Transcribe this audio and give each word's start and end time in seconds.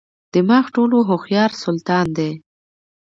دماغ 0.33 0.65
ټولو 0.75 0.97
هوښیار 1.09 1.51
سلطان 1.63 2.07
دی. 2.17 2.31